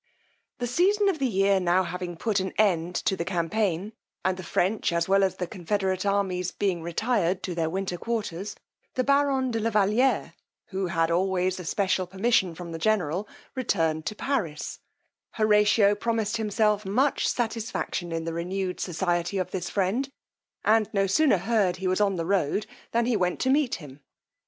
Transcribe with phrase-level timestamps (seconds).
[0.57, 3.93] The season of the year now having put an end to the campaign,
[4.25, 8.55] and the French, as well as confederate armies, being retired into their winter quarters,
[8.95, 10.33] the baron de la Valiere,
[10.69, 14.79] who had always a special permission from the general, returned to Paris:
[15.33, 20.09] Horatio promised himself much satisfaction in the renewed society of this friend,
[20.65, 23.99] and no sooner heard he was on the road than he went to meet him.